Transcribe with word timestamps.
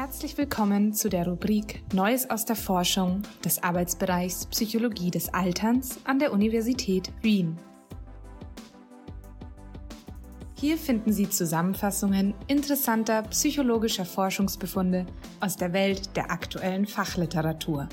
Herzlich 0.00 0.38
willkommen 0.38 0.94
zu 0.94 1.08
der 1.08 1.26
Rubrik 1.26 1.82
Neues 1.92 2.30
aus 2.30 2.44
der 2.44 2.54
Forschung 2.54 3.22
des 3.44 3.60
Arbeitsbereichs 3.64 4.46
Psychologie 4.46 5.10
des 5.10 5.34
Alterns 5.34 5.98
an 6.04 6.20
der 6.20 6.32
Universität 6.32 7.10
Wien. 7.20 7.58
Hier 10.54 10.78
finden 10.78 11.12
Sie 11.12 11.28
Zusammenfassungen 11.28 12.32
interessanter 12.46 13.22
psychologischer 13.22 14.04
Forschungsbefunde 14.04 15.04
aus 15.40 15.56
der 15.56 15.72
Welt 15.72 16.14
der 16.14 16.30
aktuellen 16.30 16.86
Fachliteratur. 16.86 17.88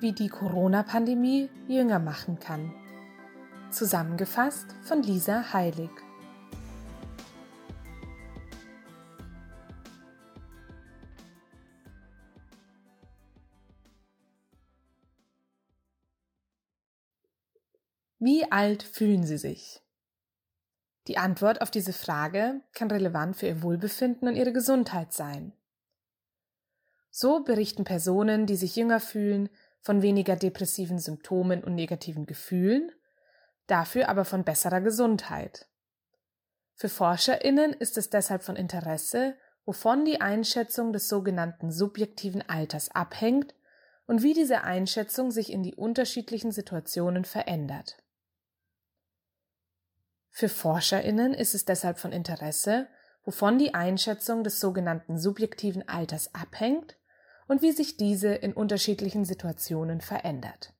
Wie 0.00 0.12
die 0.12 0.28
Corona-Pandemie 0.28 1.48
jünger 1.68 1.98
machen 1.98 2.38
kann. 2.38 2.74
Zusammengefasst 3.76 4.74
von 4.84 5.02
Lisa 5.02 5.52
Heilig. 5.52 5.90
Wie 18.18 18.50
alt 18.50 18.82
fühlen 18.82 19.26
Sie 19.26 19.36
sich? 19.36 19.82
Die 21.06 21.18
Antwort 21.18 21.60
auf 21.60 21.70
diese 21.70 21.92
Frage 21.92 22.62
kann 22.72 22.90
relevant 22.90 23.36
für 23.36 23.48
Ihr 23.48 23.62
Wohlbefinden 23.62 24.26
und 24.26 24.36
Ihre 24.36 24.54
Gesundheit 24.54 25.12
sein. 25.12 25.52
So 27.10 27.44
berichten 27.44 27.84
Personen, 27.84 28.46
die 28.46 28.56
sich 28.56 28.74
jünger 28.74 29.00
fühlen, 29.00 29.50
von 29.82 30.00
weniger 30.00 30.34
depressiven 30.34 30.98
Symptomen 30.98 31.62
und 31.62 31.74
negativen 31.74 32.24
Gefühlen 32.24 32.90
dafür 33.66 34.08
aber 34.08 34.24
von 34.24 34.44
besserer 34.44 34.80
Gesundheit. 34.80 35.66
Für 36.74 36.88
Forscherinnen 36.88 37.72
ist 37.72 37.96
es 37.96 38.10
deshalb 38.10 38.42
von 38.42 38.56
Interesse, 38.56 39.36
wovon 39.64 40.04
die 40.04 40.20
Einschätzung 40.20 40.92
des 40.92 41.08
sogenannten 41.08 41.72
subjektiven 41.72 42.48
Alters 42.48 42.90
abhängt 42.90 43.54
und 44.06 44.22
wie 44.22 44.34
diese 44.34 44.62
Einschätzung 44.62 45.30
sich 45.30 45.50
in 45.50 45.62
die 45.62 45.74
unterschiedlichen 45.74 46.52
Situationen 46.52 47.24
verändert. 47.24 47.96
Für 50.30 50.48
Forscherinnen 50.48 51.34
ist 51.34 51.54
es 51.54 51.64
deshalb 51.64 51.98
von 51.98 52.12
Interesse, 52.12 52.88
wovon 53.24 53.58
die 53.58 53.74
Einschätzung 53.74 54.44
des 54.44 54.60
sogenannten 54.60 55.18
subjektiven 55.18 55.88
Alters 55.88 56.34
abhängt 56.34 56.96
und 57.48 57.62
wie 57.62 57.72
sich 57.72 57.96
diese 57.96 58.34
in 58.34 58.52
unterschiedlichen 58.52 59.24
Situationen 59.24 60.00
verändert. 60.00 60.75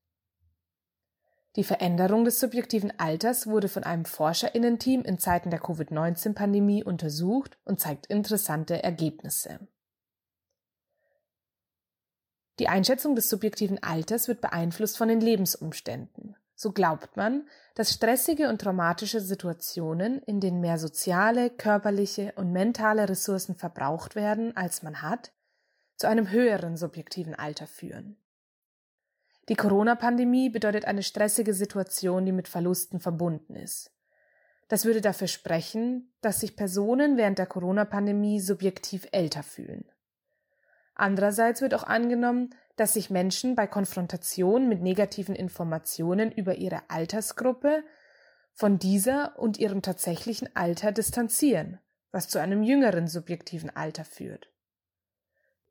Die 1.57 1.65
Veränderung 1.65 2.27
des 2.27 2.39
subjektiven 2.39 2.93
Alters 3.01 3.47
wurde 3.47 3.69
von 3.69 3.83
einem 3.83 4.05
Forscherinnenteam 4.05 5.03
in 5.03 5.19
Zeiten 5.19 5.49
der 5.49 5.59
Covid-19-Pandemie 5.59 6.85
untersucht 6.85 7.59
und 7.65 7.81
zeigt 7.81 8.07
interessante 8.07 8.83
Ergebnisse. 8.83 9.67
Die 12.59 12.69
Einschätzung 12.69 13.15
des 13.15 13.31
subjektiven 13.31 13.83
Alters 13.83 14.29
wird 14.29 14.43
beeinflusst 14.43 14.99
von 14.99 15.09
den 15.09 15.21
Lebensumständen. 15.21 16.37
So 16.55 16.73
glaubt 16.73 17.17
man, 17.17 17.47
dass 17.75 17.93
stressige 17.93 18.49
und 18.49 18.61
traumatische 18.61 19.21
Situationen, 19.21 20.23
in 20.23 20.41
denen 20.41 20.61
mehr 20.61 20.79
soziale, 20.79 21.51
körperliche 21.51 22.33
und 22.37 22.53
mentale 22.53 23.09
Ressourcen 23.09 23.57
verbraucht 23.57 24.15
werden, 24.15 24.57
als 24.57 24.83
man 24.83 25.03
hat, 25.03 25.33
zu 25.97 26.07
einem 26.07 26.31
höheren 26.31 26.77
subjektiven 26.77 27.35
Alter 27.35 27.67
führen. 27.67 28.17
Die 29.49 29.55
Corona-Pandemie 29.55 30.49
bedeutet 30.51 30.87
eine 30.87 31.03
stressige 31.03 31.55
Situation, 31.55 32.25
die 32.25 32.33
mit 32.33 32.49
Verlusten 32.49 32.99
verbunden 32.99 33.55
ist. 33.55 33.93
Das 34.69 34.85
würde 34.85 35.01
dafür 35.01 35.29
sprechen, 35.29 36.13
dass 36.21 36.41
sich 36.41 36.57
Personen 36.57 37.17
während 37.17 37.39
der 37.39 37.47
Corona-Pandemie 37.47 38.41
subjektiv 38.41 39.07
älter 39.13 39.45
fühlen. 39.45 39.85
Andererseits 40.97 41.61
wird 41.61 41.75
auch 41.75 41.85
angenommen, 41.85 42.51
dass 42.75 42.95
sich 42.95 43.11
Menschen 43.11 43.55
bei 43.55 43.67
Konfrontation 43.67 44.69
mit 44.69 44.83
negativen 44.83 45.37
Informationen 45.37 46.33
über 46.33 46.57
ihre 46.57 46.91
Altersgruppe 46.91 47.85
von 48.53 48.79
dieser 48.79 49.39
und 49.39 49.59
ihrem 49.59 49.83
tatsächlichen 49.83 50.49
Alter 50.57 50.91
distanzieren, 50.91 51.79
was 52.11 52.29
zu 52.29 52.41
einem 52.41 52.63
jüngeren 52.63 53.07
subjektiven 53.07 53.71
Alter 53.75 54.05
führt. 54.05 54.49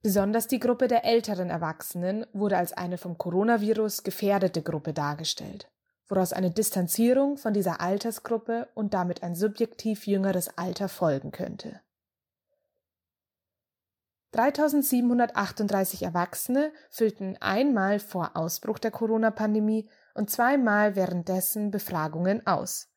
Besonders 0.05 0.45
die 0.45 0.59
Gruppe 0.59 0.87
der 0.87 1.03
älteren 1.03 1.49
Erwachsenen 1.49 2.27
wurde 2.31 2.57
als 2.57 2.73
eine 2.73 2.99
vom 2.99 3.17
Coronavirus 3.17 4.03
gefährdete 4.03 4.61
Gruppe 4.61 4.93
dargestellt, 4.93 5.67
woraus 6.07 6.31
eine 6.31 6.51
Distanzierung 6.51 7.37
von 7.37 7.55
dieser 7.55 7.81
Altersgruppe 7.81 8.67
und 8.75 8.93
damit 8.93 9.23
ein 9.23 9.33
subjektiv 9.33 10.05
jüngeres 10.05 10.59
Alter 10.59 10.89
folgen 10.89 11.31
könnte. 11.31 11.81
3738 14.33 16.03
Erwachsene 16.03 16.71
füllten 16.91 17.37
einmal 17.39 17.97
vor 17.99 18.37
Ausbruch 18.37 18.77
der 18.77 18.91
Corona-Pandemie 18.91 19.89
und 20.13 20.29
zweimal 20.29 20.95
währenddessen 20.95 21.71
Befragungen 21.71 22.45
aus. 22.45 22.89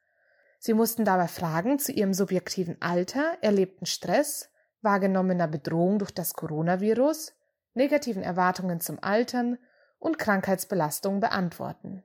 Sie 0.58 0.74
mussten 0.74 1.06
dabei 1.06 1.28
Fragen 1.28 1.78
zu 1.78 1.90
ihrem 1.90 2.12
subjektiven 2.12 2.76
Alter, 2.82 3.38
erlebten 3.40 3.86
Stress, 3.86 4.50
wahrgenommener 4.82 5.48
Bedrohung 5.48 5.98
durch 5.98 6.12
das 6.12 6.34
Coronavirus, 6.34 7.34
negativen 7.74 8.22
Erwartungen 8.22 8.80
zum 8.80 8.98
Altern 9.02 9.58
und 9.98 10.18
Krankheitsbelastung 10.18 11.20
beantworten. 11.20 12.02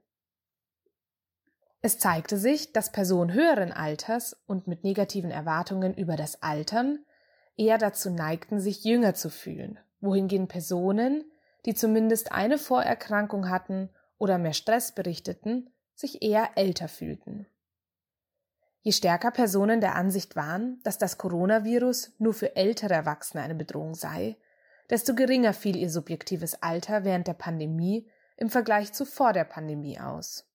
Es 1.82 2.00
zeigte 2.00 2.38
sich, 2.38 2.72
dass 2.72 2.92
Personen 2.92 3.34
höheren 3.34 3.74
Alters 3.74 4.42
und 4.48 4.68
mit 4.68 4.84
negativen 4.84 5.32
Erwartungen 5.32 5.94
über 5.94 6.16
das 6.16 6.42
Altern 6.42 7.00
eher 7.58 7.78
dazu 7.78 8.10
neigten, 8.10 8.60
sich 8.60 8.84
jünger 8.84 9.14
zu 9.14 9.30
fühlen, 9.30 9.78
wohingegen 10.00 10.48
Personen, 10.48 11.26
die 11.66 11.76
zumindest 11.76 12.32
eine 12.32 12.58
Vorerkrankung 12.58 13.50
hatten 13.50 13.90
oder 14.18 14.38
mehr 14.38 14.54
Stress 14.54 14.94
berichteten, 14.94 15.70
sich 15.94 16.22
eher 16.22 16.52
älter 16.56 16.88
fühlten. 16.88 17.48
Je 18.86 18.92
stärker 18.92 19.32
Personen 19.32 19.80
der 19.80 19.96
Ansicht 19.96 20.36
waren, 20.36 20.82
dass 20.84 20.98
das 20.98 21.18
Coronavirus 21.18 22.12
nur 22.20 22.34
für 22.34 22.58
ältere 22.58 22.94
Erwachsene 22.94 23.42
eine 23.42 23.56
Bedrohung 23.56 23.96
sei, 23.96 24.36
desto 24.90 25.16
geringer 25.16 25.54
fiel 25.54 25.78
ihr 25.78 25.90
subjektives 25.90 26.62
Alter 26.62 27.06
während 27.06 27.28
der 27.28 27.34
Pandemie 27.34 28.10
im 28.36 28.50
Vergleich 28.50 28.92
zu 28.92 29.06
vor 29.06 29.32
der 29.32 29.46
Pandemie 29.46 30.02
aus. 30.02 30.50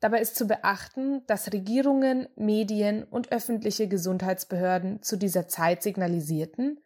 Dabei 0.00 0.20
ist 0.22 0.34
zu 0.34 0.46
beachten, 0.46 1.26
dass 1.26 1.52
Regierungen, 1.52 2.26
Medien 2.36 3.04
und 3.04 3.30
öffentliche 3.30 3.86
Gesundheitsbehörden 3.86 5.02
zu 5.02 5.16
dieser 5.16 5.48
Zeit 5.48 5.82
signalisierten, 5.82 6.80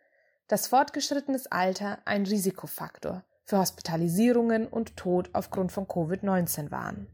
dass 0.48 0.66
fortgeschrittenes 0.66 1.46
Alter 1.46 2.00
ein 2.04 2.26
Risikofaktor 2.26 3.24
für 3.44 3.58
Hospitalisierungen 3.58 4.66
und 4.66 4.96
Tod 4.96 5.30
aufgrund 5.32 5.70
von 5.70 5.86
Covid-19 5.86 6.72
waren. 6.72 7.06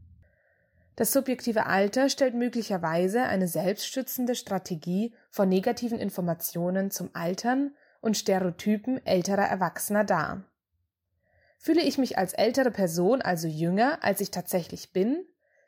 Das 0.97 1.13
subjektive 1.13 1.67
Alter 1.67 2.09
stellt 2.09 2.35
möglicherweise 2.35 3.23
eine 3.23 3.49
selbststützende 3.49 4.35
Strategie 4.35 5.15
von 5.31 5.49
negativen 5.49 5.99
Informationen 5.99 6.91
zum 6.91 7.11
Altern 7.15 7.75
und 8.01 8.17
Stereotypen 8.17 9.05
älterer 9.07 9.47
Erwachsener 9.47 10.05
dar. 10.05 10.45
Fühle 11.59 11.83
ich 11.83 11.97
mich 11.97 12.19
als 12.19 12.33
ältere 12.35 12.71
Person 12.71 13.23
also 13.23 13.49
jünger, 13.49 14.03
als 14.03 14.21
ich 14.21 14.31
tatsächlich 14.31 14.93
bin, 14.93 15.25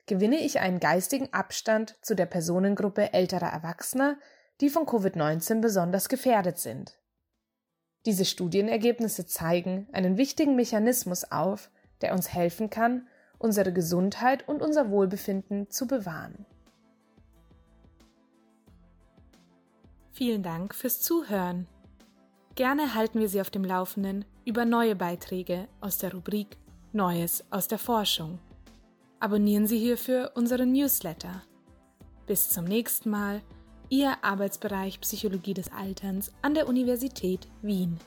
gewinne 0.07 0.41
ich 0.41 0.61
einen 0.61 0.81
geistigen 0.81 1.33
Abstand 1.33 1.97
zu 2.03 2.15
der 2.15 2.27
Personengruppe 2.27 3.13
älterer 3.13 3.53
Erwachsener, 3.53 4.19
die 4.61 4.69
von 4.69 4.85
Covid-19 4.85 5.61
besonders 5.61 6.09
gefährdet 6.09 6.59
sind. 6.59 6.99
Diese 8.07 8.25
Studienergebnisse 8.25 9.27
zeigen 9.27 9.89
einen 9.93 10.19
wichtigen 10.19 10.57
Mechanismus 10.57 11.31
auf, 11.31 11.71
der 12.03 12.13
uns 12.13 12.35
helfen 12.35 12.69
kann, 12.69 13.09
unsere 13.45 13.75
Gesundheit 13.75 14.49
und 14.49 14.63
unser 14.63 14.89
Wohlbefinden 14.89 15.69
zu 15.69 15.87
bewahren. 15.87 16.47
Vielen 20.13 20.43
Dank 20.43 20.75
fürs 20.75 21.03
Zuhören. 21.03 21.67
Gerne 22.55 22.95
halten 22.95 23.21
wir 23.21 23.29
Sie 23.29 23.43
auf 23.43 23.51
dem 23.51 23.63
Laufenden 23.63 24.25
über 24.47 24.65
neue 24.65 24.97
Beiträge 24.97 25.69
aus 25.83 25.99
der 25.99 26.15
Rubrik 26.15 26.57
Neues 26.95 27.45
aus 27.51 27.69
der 27.69 27.79
Forschung. 27.79 28.39
Abonnieren 29.21 29.67
Sie 29.67 29.79
hierfür 29.79 30.33
unseren 30.35 30.73
Newsletter. 30.73 31.43
Bis 32.27 32.49
zum 32.49 32.65
nächsten 32.65 33.11
Mal, 33.11 33.43
Ihr 33.91 34.17
Arbeitsbereich 34.23 35.01
Psychologie 35.03 35.53
des 35.53 35.71
Alterns 35.71 36.33
an 36.41 36.55
der 36.55 36.67
Universität 36.67 37.47
Wien. 37.61 37.99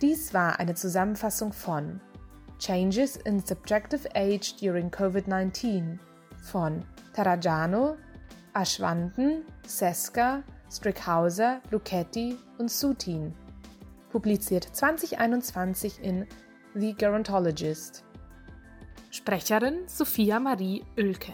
Dies 0.00 0.32
war 0.32 0.60
eine 0.60 0.74
Zusammenfassung 0.74 1.52
von 1.52 2.00
Changes 2.60 3.16
in 3.16 3.44
Subjective 3.44 4.08
Age 4.14 4.54
During 4.56 4.90
COVID-19 4.90 5.98
von 6.40 6.84
Tarajano, 7.14 7.96
Aschwanden, 8.52 9.42
Seska, 9.66 10.44
Strickhauser, 10.70 11.60
Luchetti 11.70 12.36
und 12.58 12.70
Sutin. 12.70 13.34
publiziert 14.10 14.64
2021 14.72 16.02
in 16.02 16.26
The 16.74 16.94
Gerontologist. 16.94 18.04
Sprecherin 19.10 19.88
Sophia 19.88 20.38
Marie 20.38 20.84
Oelke 20.96 21.32